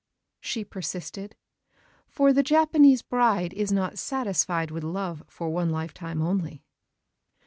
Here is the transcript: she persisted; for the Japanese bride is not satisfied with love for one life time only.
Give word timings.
she 0.39 0.65
persisted; 0.65 1.35
for 2.07 2.33
the 2.33 2.41
Japanese 2.41 3.03
bride 3.03 3.53
is 3.53 3.71
not 3.71 3.99
satisfied 3.99 4.71
with 4.71 4.83
love 4.83 5.21
for 5.27 5.51
one 5.51 5.69
life 5.69 5.93
time 5.93 6.23
only. 6.23 6.63